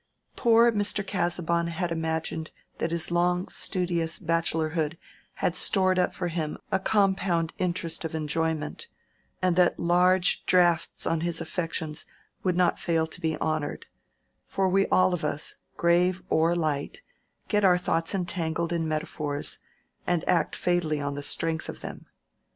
[0.35, 1.05] Poor Mr.
[1.05, 4.97] Casaubon had imagined that his long studious bachelorhood
[5.35, 8.87] had stored up for him a compound interest of enjoyment,
[9.43, 12.03] and that large drafts on his affections
[12.41, 13.85] would not fail to be honored;
[14.43, 17.03] for we all of us, grave or light,
[17.47, 19.59] get our thoughts entangled in metaphors,
[20.07, 22.07] and act fatally on the strength of them.